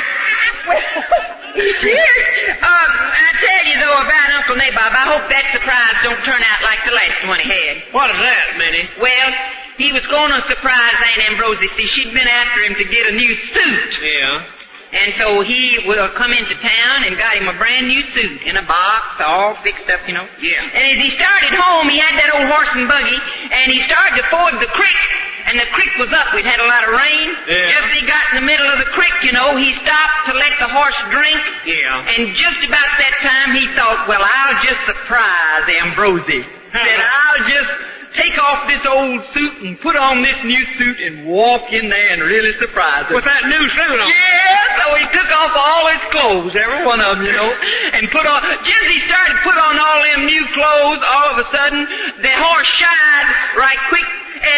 Well, 0.66 1.36
here. 1.54 2.54
Um, 2.60 2.90
I 3.10 3.28
tell 3.40 3.62
you 3.66 3.76
though 3.80 3.98
about 4.02 4.28
Uncle 4.42 4.56
Nabob, 4.56 4.92
I 4.92 5.06
hope 5.10 5.24
that 5.30 5.44
surprise 5.54 5.96
don't 6.02 6.22
turn 6.22 6.40
out 6.40 6.60
like 6.62 6.82
the 6.86 6.94
last 6.94 7.20
one 7.26 7.40
he 7.40 7.50
had. 7.50 7.82
What 7.92 8.10
is 8.10 8.20
that, 8.20 8.58
Minnie? 8.58 8.86
Well, 9.00 9.30
he 9.78 9.92
was 9.92 10.04
going 10.06 10.30
to 10.30 10.40
surprise 10.46 10.96
Aunt 11.00 11.32
Ambrosie. 11.32 11.68
See, 11.76 11.88
she'd 11.96 12.12
been 12.12 12.28
after 12.28 12.60
him 12.68 12.74
to 12.76 12.84
get 12.84 13.12
a 13.12 13.14
new 13.16 13.32
suit. 13.32 13.92
Yeah. 14.02 14.44
And 14.92 15.14
so 15.16 15.42
he 15.46 15.78
will 15.86 16.10
come 16.18 16.32
into 16.32 16.54
town 16.58 17.06
and 17.06 17.16
got 17.16 17.38
him 17.38 17.46
a 17.46 17.54
brand 17.54 17.86
new 17.86 18.02
suit 18.10 18.42
in 18.42 18.56
a 18.56 18.66
box, 18.66 19.22
all 19.22 19.54
fixed 19.62 19.88
up, 19.88 20.02
you 20.06 20.14
know. 20.14 20.26
Yeah. 20.42 20.66
And 20.66 20.98
as 20.98 20.98
he 20.98 21.14
started 21.14 21.54
home, 21.54 21.88
he 21.88 22.02
had 22.02 22.18
that 22.18 22.30
old 22.34 22.50
horse 22.50 22.74
and 22.74 22.90
buggy, 22.90 23.14
and 23.54 23.70
he 23.70 23.86
started 23.86 24.18
to 24.18 24.24
ford 24.34 24.58
the 24.58 24.66
creek, 24.66 25.29
and 25.46 25.54
the 25.58 25.68
creek 25.72 25.92
was 25.96 26.12
up. 26.12 26.34
We'd 26.34 26.44
had 26.44 26.60
a 26.60 26.68
lot 26.68 26.82
of 26.88 26.92
rain. 26.96 27.28
Yeah. 27.48 27.70
Just 27.72 27.84
as 27.88 27.92
he 27.96 28.02
got 28.06 28.22
in 28.32 28.34
the 28.42 28.46
middle 28.46 28.68
of 28.68 28.78
the 28.78 28.90
creek, 28.92 29.14
you 29.22 29.32
know, 29.32 29.56
he 29.56 29.72
stopped 29.80 30.30
to 30.30 30.32
let 30.34 30.52
the 30.58 30.68
horse 30.68 31.00
drink. 31.10 31.40
Yeah. 31.66 32.14
And 32.16 32.36
just 32.36 32.60
about 32.64 32.90
that 33.00 33.14
time, 33.24 33.56
he 33.56 33.66
thought, 33.74 34.08
well, 34.08 34.22
I'll 34.22 34.58
just 34.62 34.80
surprise 34.86 35.64
Ambrosie. 35.82 36.44
Said, 36.70 37.00
I'll 37.02 37.44
just 37.48 37.72
take 38.14 38.38
off 38.38 38.66
this 38.66 38.84
old 38.86 39.22
suit 39.34 39.54
and 39.62 39.80
put 39.80 39.96
on 39.96 40.22
this 40.22 40.36
new 40.44 40.64
suit 40.78 40.98
and 41.00 41.26
walk 41.26 41.72
in 41.72 41.88
there 41.88 42.12
and 42.12 42.22
really 42.22 42.52
surprise 42.58 43.06
her. 43.06 43.14
With 43.14 43.24
that 43.24 43.46
new 43.46 43.64
suit 43.70 43.98
on. 43.98 44.08
Yeah, 44.10 44.60
so 44.82 44.84
he 44.98 45.06
took 45.14 45.30
off 45.30 45.52
all 45.54 45.82
his 45.94 46.04
clothes, 46.10 46.52
every 46.58 46.82
one 46.86 47.00
of 47.00 47.18
them, 47.18 47.26
you 47.26 47.32
know, 47.32 47.50
and 47.94 48.10
put 48.10 48.26
on, 48.26 48.42
just 48.66 48.82
as 48.82 48.90
he 48.90 49.00
started 49.06 49.34
to 49.38 49.42
put 49.46 49.58
on 49.58 49.74
all 49.78 49.98
them 50.14 50.26
new 50.26 50.44
clothes, 50.54 51.02
all 51.06 51.28
of 51.34 51.38
a 51.38 51.46
sudden, 51.54 51.86
the 52.22 52.34
horse 52.34 52.70
shied 52.74 53.28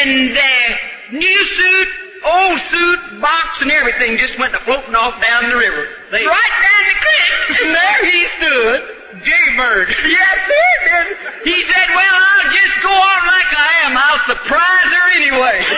and 0.07 0.35
the 0.35 1.19
new 1.19 1.41
suit, 1.57 1.89
old 2.25 2.61
suit, 2.71 3.21
box, 3.21 3.47
and 3.61 3.71
everything 3.71 4.17
just 4.19 4.39
went 4.39 4.55
floating 4.65 4.95
off 4.95 5.21
down 5.25 5.49
the 5.51 5.57
river. 5.57 5.87
They- 6.11 6.27
right 6.27 6.55
down 6.61 6.83
the 6.89 6.97
creek, 7.01 7.61
and 7.63 7.75
there 7.75 8.05
he 8.07 8.27
stood. 8.39 8.81
Jaybird. 9.13 9.89
Yes, 10.09 10.39
he 10.49 10.65
did. 10.89 11.07
He 11.45 11.57
said, 11.71 11.89
well, 11.95 12.17
I'll 12.17 12.49
just 12.51 12.81
go 12.83 12.89
on 12.89 13.21
like 13.29 13.53
I 13.53 13.71
am. 13.85 13.93
I'll 13.95 14.25
surprise 14.27 14.89
her 14.89 15.07
anyway. 15.21 15.61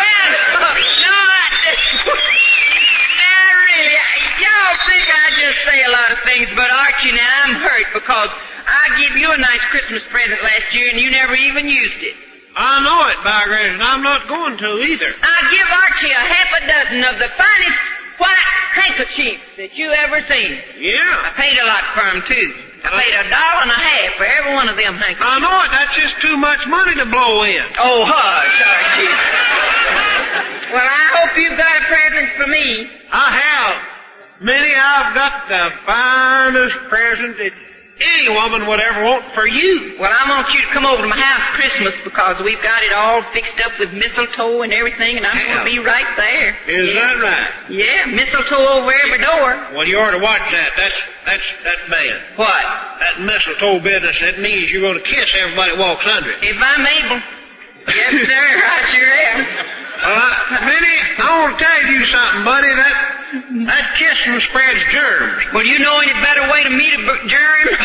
well, 0.00 0.28
no, 1.04 1.14
I, 1.14 1.46
now 3.20 3.44
really, 3.68 3.92
y'all 4.40 4.76
think 4.88 5.04
I 5.04 5.26
just 5.36 5.58
say 5.68 5.78
a 5.84 5.90
lot 5.92 6.10
of 6.16 6.18
things, 6.24 6.48
but 6.56 6.64
Archie, 6.72 7.12
now 7.12 7.34
I'm 7.44 7.54
hurt 7.60 7.92
because 7.92 8.30
I 8.66 8.98
gave 8.98 9.16
you 9.18 9.30
a 9.30 9.36
nice 9.38 9.64
Christmas 9.70 10.02
present 10.10 10.42
last 10.42 10.74
year 10.74 10.88
and 10.90 10.98
you 10.98 11.10
never 11.10 11.34
even 11.34 11.68
used 11.68 12.02
it. 12.02 12.16
I 12.58 12.82
know 12.82 13.00
it, 13.14 13.22
by 13.22 13.44
grace, 13.46 13.70
and 13.70 13.82
I'm 13.82 14.02
not 14.02 14.26
going 14.26 14.58
to 14.58 14.70
either. 14.82 15.10
I 15.22 15.38
give 15.54 15.68
Archie 15.70 16.10
a 16.10 16.24
half 16.26 16.50
a 16.58 16.62
dozen 16.66 17.00
of 17.14 17.20
the 17.22 17.30
finest 17.38 17.78
white 18.18 18.50
handkerchiefs 18.74 19.46
that 19.56 19.78
you 19.78 19.86
ever 19.94 20.18
seen. 20.26 20.58
Yeah. 20.78 20.98
I 20.98 21.30
paid 21.38 21.54
a 21.54 21.66
lot 21.70 21.84
for 21.94 22.02
'em 22.02 22.22
too. 22.26 22.48
I 22.82 22.90
paid 22.98 23.14
a 23.14 23.30
dollar 23.30 23.62
and 23.62 23.70
a 23.70 23.78
half 23.78 24.10
for 24.18 24.26
every 24.26 24.54
one 24.54 24.68
of 24.68 24.76
them 24.76 24.98
handkerchiefs. 24.98 25.22
I 25.22 25.38
know 25.38 25.54
it. 25.62 25.70
That's 25.70 25.94
just 25.94 26.18
too 26.20 26.36
much 26.36 26.66
money 26.66 26.94
to 26.98 27.06
blow 27.06 27.44
in. 27.46 27.62
Oh, 27.78 28.02
hush, 28.02 28.58
Archie. 28.66 29.12
well, 30.74 30.82
I 30.82 31.04
hope 31.22 31.38
you 31.38 31.54
got 31.56 31.78
a 31.78 31.84
present 31.86 32.28
for 32.42 32.46
me. 32.50 32.90
I 33.12 33.28
have. 33.38 33.76
Minnie, 34.40 34.74
I've 34.74 35.14
got 35.14 35.48
the 35.48 35.72
finest 35.86 36.76
present 36.88 37.36
that 37.38 37.50
any 38.00 38.28
woman 38.30 38.66
would 38.66 38.80
ever 38.80 39.04
want 39.04 39.34
for 39.34 39.46
you. 39.46 39.96
Well, 39.98 40.10
I 40.10 40.30
want 40.30 40.54
you 40.54 40.62
to 40.62 40.70
come 40.70 40.86
over 40.86 41.02
to 41.02 41.08
my 41.08 41.18
house 41.18 41.50
Christmas 41.58 41.94
because 42.04 42.36
we've 42.44 42.62
got 42.62 42.82
it 42.82 42.92
all 42.94 43.22
fixed 43.32 43.58
up 43.66 43.78
with 43.78 43.92
mistletoe 43.92 44.62
and 44.62 44.72
everything, 44.72 45.16
and 45.16 45.26
I'm 45.26 45.34
going 45.34 45.58
to 45.58 45.64
be 45.66 45.78
right 45.82 46.06
there. 46.16 46.56
Is 46.68 46.94
yeah. 46.94 47.00
that 47.00 47.16
right? 47.18 47.70
Yeah, 47.70 48.06
mistletoe 48.06 48.66
over 48.78 48.92
every 49.04 49.18
door. 49.18 49.74
Well, 49.74 49.86
you 49.86 49.98
ought 49.98 50.12
to 50.14 50.22
watch 50.22 50.46
that. 50.46 50.70
That's 50.76 50.98
that's 51.26 51.46
that's 51.64 51.84
bad. 51.90 52.38
What? 52.38 52.62
That 53.02 53.20
mistletoe 53.20 53.80
business. 53.80 54.20
That 54.20 54.38
means 54.38 54.70
you're 54.70 54.82
going 54.82 55.02
to 55.02 55.04
kiss 55.04 55.34
everybody 55.34 55.74
that 55.74 55.78
walks 55.78 56.06
under 56.06 56.30
it. 56.30 56.38
If 56.42 56.58
I'm 56.58 56.86
able. 57.02 57.22
Yes, 57.88 58.12
sir, 58.28 58.46
I 58.62 58.78
sure 58.92 59.14
am. 59.32 59.78
Uh, 59.98 60.30
Minnie, 60.68 61.00
I 61.18 61.42
want 61.42 61.58
to 61.58 61.64
tell 61.64 61.90
you 61.90 62.04
something, 62.04 62.44
buddy. 62.44 62.68
That 62.68 63.17
that 63.28 63.92
kiss 64.00 64.24
spreads 64.24 64.80
germs. 64.88 65.44
Well, 65.52 65.60
you 65.60 65.78
know 65.84 66.00
any 66.00 66.16
better 66.24 66.48
way 66.48 66.64
to 66.64 66.72
meet 66.72 66.96
a 66.96 67.04
germ? 67.28 67.68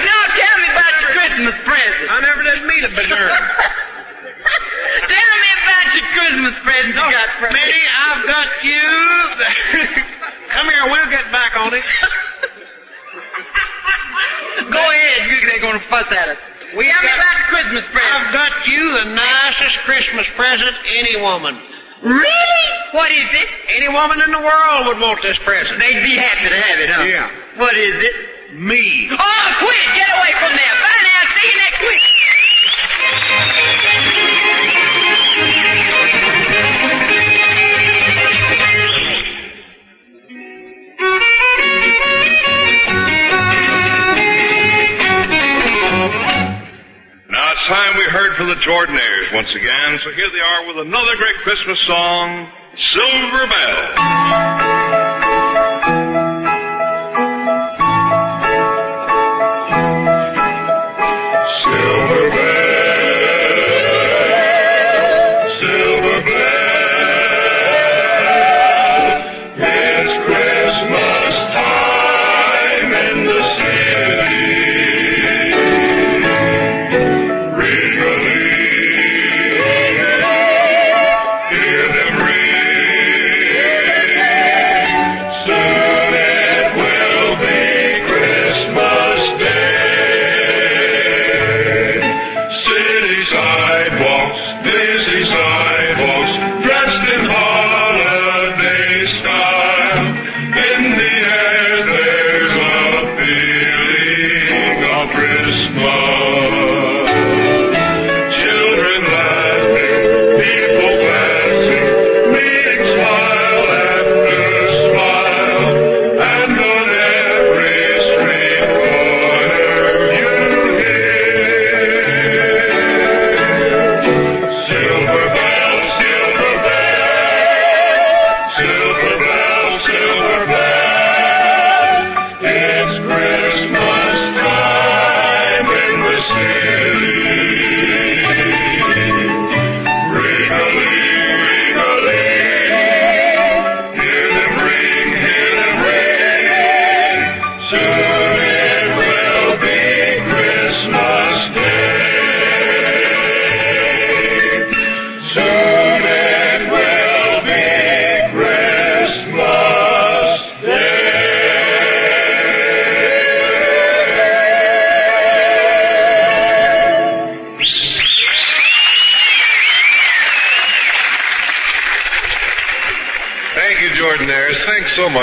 now 0.00 0.20
tell 0.32 0.56
me 0.64 0.66
about 0.72 0.94
your 0.96 1.12
Christmas 1.12 1.52
present. 1.68 2.08
I 2.08 2.24
never 2.24 2.40
did 2.40 2.64
meet 2.64 2.88
a 2.88 2.92
germ. 3.04 3.36
tell 5.12 5.34
me 5.44 5.50
about 5.60 5.86
your 5.92 6.08
Christmas 6.16 6.56
present 6.64 6.96
you 6.96 7.04
got 7.04 7.28
from 7.36 7.52
Minnie, 7.52 7.68
me. 7.68 7.92
I've 7.92 8.24
got 8.24 8.48
you. 8.64 8.80
Come 10.56 10.64
here, 10.64 10.88
we'll 10.88 11.12
get 11.12 11.28
back 11.28 11.60
on 11.60 11.74
it. 11.74 11.84
Go 14.72 14.80
ahead. 14.80 15.28
You, 15.28 15.36
they're 15.52 15.60
going 15.60 15.80
to 15.80 15.86
fuss 15.92 16.08
at 16.16 16.32
us. 16.32 16.40
We 16.72 16.88
Tell 16.88 16.96
got, 16.96 17.04
me 17.04 17.12
about 17.12 17.36
the 17.36 17.48
Christmas 17.52 17.84
present. 17.92 18.08
I've 18.08 18.32
got 18.32 18.66
you 18.72 19.04
the 19.04 19.12
nicest 19.12 19.76
Christmas 19.84 20.24
present 20.32 20.72
any 20.96 21.20
woman. 21.20 21.73
Really? 22.04 22.64
What 22.92 23.10
is 23.10 23.26
it? 23.32 23.48
Any 23.76 23.88
woman 23.88 24.20
in 24.20 24.30
the 24.30 24.40
world 24.40 24.86
would 24.86 25.00
want 25.00 25.22
this 25.22 25.38
present. 25.38 25.80
They'd 25.80 26.02
be 26.02 26.14
happy 26.14 26.48
to 26.48 26.60
have 26.60 26.78
it, 26.80 26.90
huh? 26.90 27.04
Yeah. 27.04 27.30
What 27.56 27.74
is 27.74 27.94
it? 27.96 28.14
Me. 28.54 29.08
Oh, 29.10 29.46
quit! 29.58 29.86
Get 29.96 30.08
away 30.12 30.32
from 30.38 30.52
there. 30.54 30.74
Bye 30.84 31.00
now. 31.02 31.20
See 31.34 31.48
you 31.48 31.56
next 31.58 31.80
week. 31.80 32.04
Now 47.30 47.52
it's 47.52 47.66
time 47.66 47.96
we 47.96 48.04
heard 48.04 48.36
from 48.36 48.48
the 48.48 48.54
Jordanaires 48.56 49.13
once 49.34 49.52
again, 49.52 49.98
so 49.98 50.10
here 50.12 50.30
they 50.30 50.38
are 50.38 50.66
with 50.68 50.86
another 50.86 51.16
great 51.16 51.34
Christmas 51.42 51.80
song, 51.86 52.48
Silver 52.76 53.46
Bell. 53.48 55.13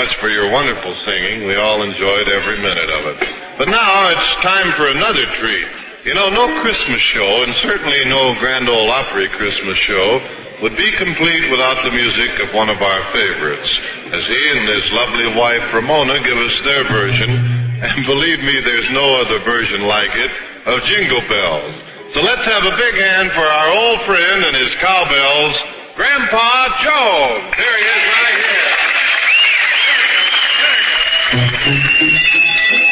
Much 0.02 0.18
for 0.18 0.26
your 0.26 0.50
wonderful 0.50 0.98
singing. 1.06 1.46
We 1.46 1.54
all 1.54 1.78
enjoyed 1.78 2.26
every 2.26 2.58
minute 2.58 2.90
of 2.90 3.02
it. 3.14 3.18
But 3.54 3.70
now 3.70 4.10
it's 4.10 4.34
time 4.42 4.74
for 4.74 4.90
another 4.90 5.22
treat. 5.38 5.68
You 6.02 6.18
know, 6.18 6.26
no 6.26 6.60
Christmas 6.60 6.98
show, 6.98 7.46
and 7.46 7.54
certainly 7.54 8.02
no 8.10 8.34
Grand 8.34 8.68
Ole 8.68 8.90
Opry 8.90 9.28
Christmas 9.28 9.78
show, 9.78 10.18
would 10.60 10.74
be 10.74 10.90
complete 10.98 11.46
without 11.54 11.86
the 11.86 11.94
music 11.94 12.34
of 12.42 12.50
one 12.50 12.66
of 12.68 12.82
our 12.82 13.12
favorites, 13.14 13.78
as 14.10 14.26
he 14.26 14.42
and 14.58 14.66
his 14.74 14.90
lovely 14.90 15.38
wife 15.38 15.70
Ramona 15.70 16.18
give 16.18 16.38
us 16.50 16.58
their 16.66 16.82
version, 16.82 17.30
and 17.86 18.04
believe 18.04 18.42
me, 18.42 18.58
there's 18.58 18.90
no 18.90 19.22
other 19.22 19.38
version 19.46 19.86
like 19.86 20.18
it, 20.18 20.32
of 20.66 20.82
Jingle 20.82 21.22
Bells. 21.30 21.78
So 22.10 22.26
let's 22.26 22.44
have 22.50 22.66
a 22.66 22.74
big 22.74 22.94
hand 22.98 23.30
for 23.30 23.46
our 23.46 23.70
old 23.70 24.02
friend 24.02 24.50
and 24.50 24.56
his 24.66 24.74
cowbells, 24.82 25.62
Grandpa 25.94 26.74
Jones. 26.82 27.54
There 27.54 27.78
he 27.78 27.86
is 27.86 28.04
right 28.18 28.42
here. 28.42 28.81
Thank 31.32 32.82
you. 32.82 32.91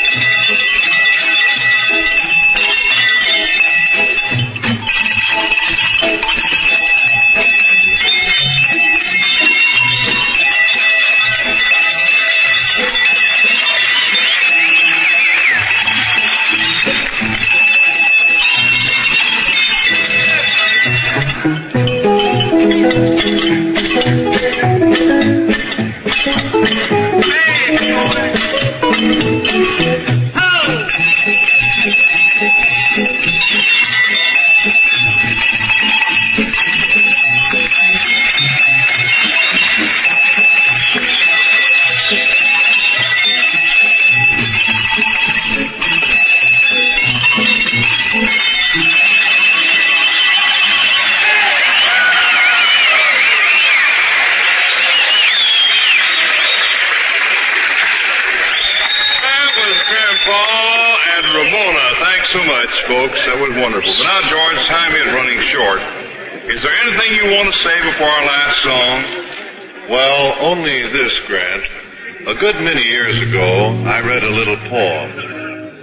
Read 74.11 74.25
a 74.25 74.31
little 74.31 74.57
poem. 74.57 75.11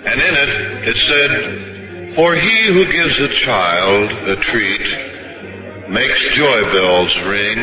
And 0.06 0.22
in 0.22 0.34
it, 0.36 0.88
it 0.90 0.98
said, 0.98 2.14
For 2.14 2.36
he 2.36 2.74
who 2.74 2.86
gives 2.92 3.18
a 3.20 3.30
child 3.30 4.12
a 4.12 4.36
treat 4.36 5.88
makes 5.88 6.36
joy 6.36 6.64
bells 6.70 7.18
ring 7.22 7.58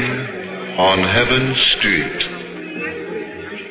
on 0.79 1.01
heaven's 1.01 1.61
street. 1.61 2.17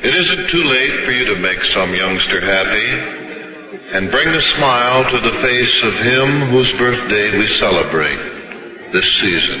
It 0.04 0.14
isn't 0.14 0.48
too 0.48 0.62
late 0.62 1.04
for 1.04 1.10
you 1.10 1.34
to 1.34 1.40
make 1.40 1.64
some 1.64 1.92
youngster 1.92 2.40
happy 2.40 3.88
and 3.90 4.12
bring 4.12 4.28
a 4.28 4.42
smile 4.42 5.02
to 5.10 5.18
the 5.18 5.40
face 5.40 5.82
of 5.82 5.94
him 5.94 6.48
whose 6.50 6.70
birthday 6.74 7.36
we 7.36 7.48
celebrate 7.54 8.92
this 8.92 9.12
season. 9.14 9.60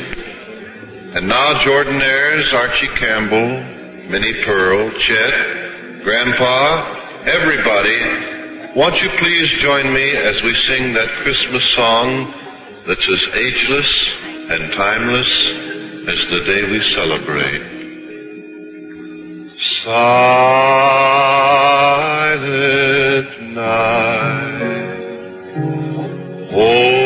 And 1.16 1.26
now 1.26 1.54
Jordanaires, 1.64 2.52
Archie 2.54 2.94
Campbell, 2.94 4.08
Minnie 4.08 4.44
Pearl, 4.44 4.92
Chet, 5.00 6.04
Grandpa, 6.04 7.00
everybody, 7.26 8.74
won't 8.76 9.00
you 9.02 9.08
please 9.16 9.48
join 9.52 9.92
me 9.92 10.16
as 10.16 10.42
we 10.42 10.54
sing 10.54 10.92
that 10.92 11.08
Christmas 11.22 11.66
song 11.70 12.34
that's 12.86 13.08
as 13.08 13.26
ageless 13.34 14.12
and 14.50 14.72
timeless 14.72 15.30
as 16.06 16.26
the 16.30 16.44
day 16.44 16.64
we 16.70 16.82
celebrate? 16.82 17.72
Silent 19.84 20.14
night, 23.54 24.84
holy 26.50 27.03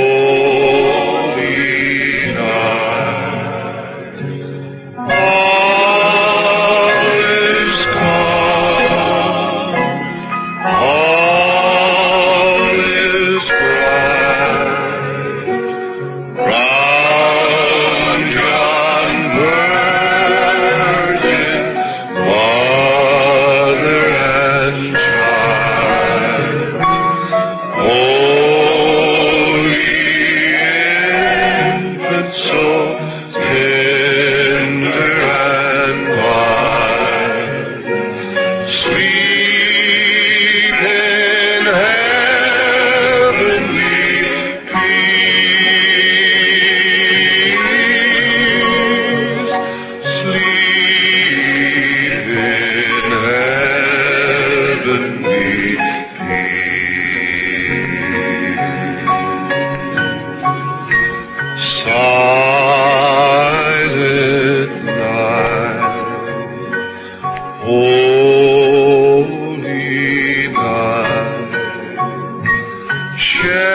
shepherds 73.18 73.67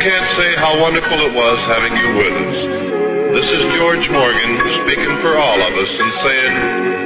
can't 0.00 0.28
say 0.32 0.56
how 0.56 0.80
wonderful 0.80 1.12
it 1.12 1.34
was 1.36 1.60
having 1.68 1.92
you 1.92 2.08
with 2.16 2.32
us. 2.32 2.56
This 3.36 3.52
is 3.52 3.60
George 3.76 4.08
Morgan 4.08 4.56
speaking 4.80 5.12
for 5.20 5.36
all 5.36 5.60
of 5.60 5.72
us 5.76 5.92
and 5.92 6.12
saying, 6.24 6.52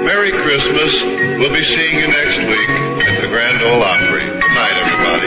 Merry 0.06 0.30
Christmas. 0.30 0.94
We'll 1.42 1.50
be 1.52 1.64
seeing 1.74 1.98
you 1.98 2.06
next 2.06 2.38
week 2.46 2.70
at 3.10 3.20
the 3.20 3.26
Grand 3.26 3.62
Ole 3.66 3.82
Opry. 3.82 4.22
Good 4.22 4.54
night, 4.54 4.76
everybody. 4.78 5.26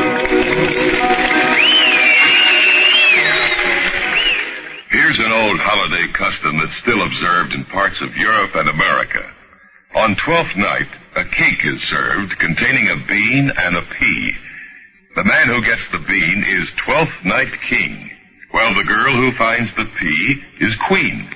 Here's 4.89 5.19
an 5.19 5.31
old 5.35 5.59
holiday 5.59 6.07
custom 6.13 6.57
that's 6.59 6.79
still 6.79 7.03
observed 7.03 7.53
in 7.53 7.65
parts 7.65 8.01
of 8.01 8.15
Europe 8.15 8.55
and 8.55 8.69
America. 8.69 9.29
On 9.93 10.15
Twelfth 10.15 10.55
Night, 10.55 10.87
a 11.17 11.25
cake 11.25 11.65
is 11.65 11.81
served 11.89 12.39
containing 12.39 12.87
a 12.91 12.95
bean 13.07 13.51
and 13.57 13.75
a 13.75 13.81
pea. 13.81 14.37
The 15.17 15.23
man 15.23 15.47
who 15.47 15.63
gets 15.63 15.89
the 15.89 15.97
bean 15.97 16.43
is 16.45 16.71
Twelfth 16.73 17.25
Night 17.25 17.51
King, 17.67 18.11
while 18.51 18.75
the 18.75 18.83
girl 18.83 19.15
who 19.15 19.31
finds 19.31 19.73
the 19.73 19.85
pea 19.85 20.43
is 20.59 20.75
Queen. 20.87 21.27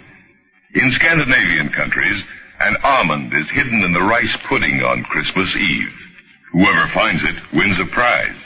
In 0.75 0.91
Scandinavian 0.91 1.69
countries, 1.69 2.23
an 2.59 2.75
almond 2.83 3.33
is 3.33 3.49
hidden 3.49 3.81
in 3.81 3.91
the 3.91 4.03
rice 4.03 4.37
pudding 4.47 4.83
on 4.83 5.01
Christmas 5.05 5.55
Eve. 5.55 5.97
Whoever 6.51 6.93
finds 6.93 7.23
it 7.23 7.53
wins 7.53 7.79
a 7.79 7.85
prize. 7.85 8.37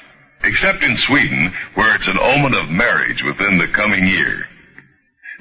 Except 0.46 0.82
in 0.82 0.96
Sweden, 0.96 1.52
where 1.74 1.94
it's 1.98 2.08
an 2.08 2.18
omen 2.18 2.56
of 2.56 2.70
marriage 2.70 3.22
within 3.22 3.58
the 3.58 3.68
coming 3.68 4.08
year. 4.08 4.48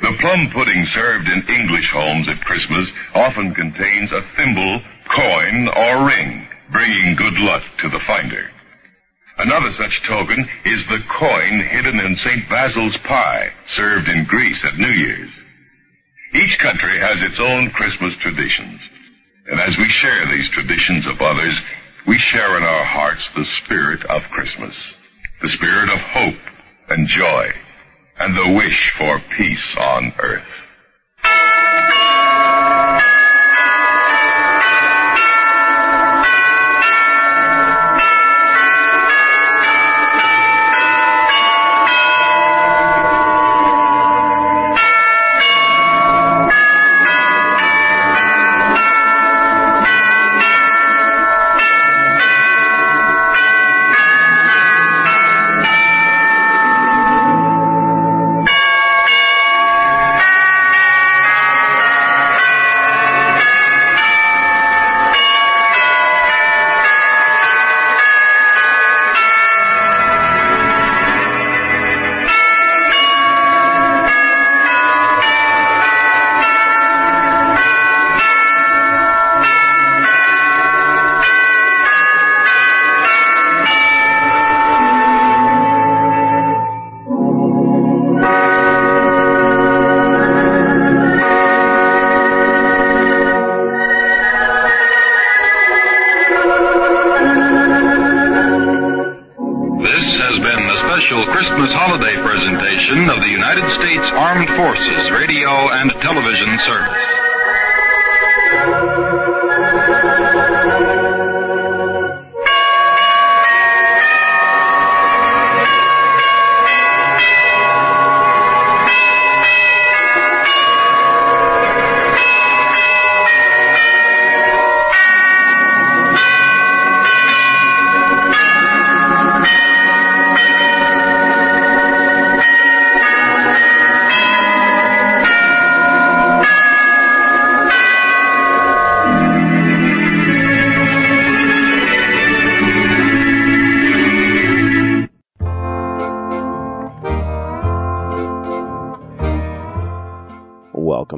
The 0.02 0.16
plum 0.18 0.50
pudding 0.50 0.86
served 0.86 1.28
in 1.28 1.46
English 1.48 1.92
homes 1.92 2.28
at 2.28 2.44
Christmas 2.44 2.90
often 3.14 3.54
contains 3.54 4.10
a 4.10 4.22
thimble, 4.22 4.82
coin, 5.08 5.68
or 5.68 6.08
ring, 6.08 6.48
bringing 6.72 7.14
good 7.14 7.38
luck 7.38 7.62
to 7.78 7.88
the 7.88 8.00
finder. 8.00 8.50
Another 9.38 9.72
such 9.72 10.02
token 10.06 10.48
is 10.64 10.86
the 10.86 11.02
coin 11.08 11.60
hidden 11.60 11.98
in 12.00 12.16
St. 12.16 12.48
Basil's 12.48 12.96
pie, 12.98 13.52
served 13.68 14.08
in 14.08 14.24
Greece 14.24 14.64
at 14.64 14.78
New 14.78 14.86
Year's. 14.86 15.30
Each 16.32 16.58
country 16.58 16.98
has 16.98 17.22
its 17.22 17.40
own 17.40 17.70
Christmas 17.70 18.16
traditions. 18.20 18.80
And 19.46 19.60
as 19.60 19.76
we 19.76 19.84
share 19.84 20.26
these 20.26 20.48
traditions 20.50 21.06
of 21.06 21.20
others, 21.20 21.60
we 22.06 22.18
share 22.18 22.56
in 22.56 22.62
our 22.62 22.84
hearts 22.84 23.28
the 23.34 23.46
spirit 23.62 24.04
of 24.06 24.22
Christmas. 24.30 24.76
The 25.42 25.48
spirit 25.48 25.90
of 25.90 25.98
hope 25.98 26.40
and 26.88 27.08
joy 27.08 27.50
and 28.18 28.36
the 28.36 28.54
wish 28.56 28.90
for 28.90 29.20
peace 29.36 29.76
on 29.78 30.12
earth. 30.18 30.46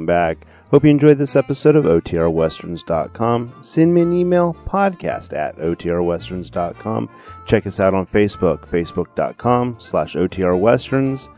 Back. 0.07 0.47
Hope 0.71 0.83
you 0.83 0.89
enjoyed 0.89 1.19
this 1.19 1.35
episode 1.35 1.75
of 1.75 1.85
OTRWesterns.com. 1.85 3.53
Send 3.61 3.93
me 3.93 4.01
an 4.01 4.11
email, 4.11 4.55
podcast 4.65 5.37
at 5.37 5.55
OTRWesterns.com. 5.57 7.09
Check 7.45 7.67
us 7.67 7.79
out 7.79 7.93
on 7.93 8.07
Facebook, 8.07 8.67
Facebook.com 8.67 9.77
slash 9.79 10.15
OTRWesterns. 10.15 11.29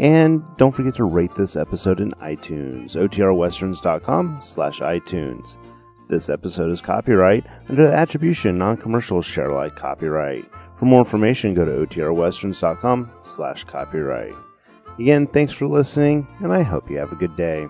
And 0.00 0.44
don't 0.56 0.74
forget 0.74 0.96
to 0.96 1.04
rate 1.04 1.34
this 1.36 1.56
episode 1.56 2.00
in 2.00 2.10
iTunes, 2.12 2.96
OTRWesterns.com 2.96 4.40
slash 4.42 4.80
iTunes. 4.80 5.56
This 6.08 6.28
episode 6.28 6.70
is 6.70 6.80
copyright 6.80 7.46
under 7.68 7.86
the 7.86 7.94
attribution 7.94 8.58
non-commercial 8.58 9.22
share 9.22 9.50
alike 9.50 9.76
copyright. 9.76 10.44
For 10.78 10.84
more 10.84 11.00
information, 11.00 11.54
go 11.54 11.64
to 11.64 11.86
OTRWesterns.com 11.86 13.10
slash 13.22 13.64
copyright. 13.64 14.34
Again, 14.98 15.26
thanks 15.26 15.52
for 15.52 15.66
listening, 15.66 16.26
and 16.42 16.52
I 16.52 16.62
hope 16.62 16.90
you 16.90 16.98
have 16.98 17.12
a 17.12 17.16
good 17.16 17.36
day. 17.36 17.66